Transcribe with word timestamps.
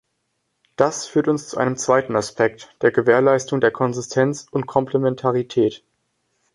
Das 0.77 1.05
führt 1.05 1.27
uns 1.27 1.47
zu 1.49 1.57
einem 1.59 1.77
zweiten 1.77 2.15
Aspekt, 2.15 2.75
der 2.81 2.89
Gewährleistung 2.91 3.61
der 3.61 3.69
Konsistenz 3.69 4.47
und 4.49 4.65
Komplementarität. 4.65 5.83